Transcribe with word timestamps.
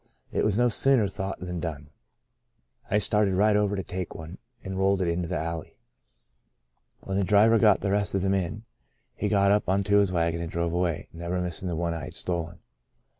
It 0.31 0.43
was 0.43 0.57
no 0.57 0.67
sooner 0.67 1.07
thought 1.07 1.39
than 1.39 1.59
done. 1.59 1.91
I 2.89 2.97
started 2.97 3.35
right 3.35 3.55
over 3.55 3.75
to 3.75 3.83
take 3.83 4.15
one, 4.15 4.39
and 4.63 4.79
rolled 4.79 4.99
it 4.99 5.07
into 5.07 5.27
the 5.27 5.37
alley. 5.37 5.77
1 7.01 7.05
24" 7.05 7.05
Out 7.05 7.05
of 7.05 7.05
Nazareth" 7.05 7.07
When 7.07 7.17
the 7.17 7.23
driver 7.23 7.59
got 7.59 7.81
the 7.81 7.91
rest 7.91 8.15
of 8.15 8.21
them 8.23 8.33
in, 8.33 8.63
he 9.13 9.29
got 9.29 9.51
up 9.51 9.69
onto 9.69 9.97
his 9.97 10.11
wagon 10.11 10.41
and 10.41 10.51
drove 10.51 10.73
away, 10.73 11.07
never 11.13 11.39
missing 11.39 11.67
the 11.67 11.75
one 11.75 11.93
I 11.93 12.05
had 12.05 12.15
stolen. 12.15 12.61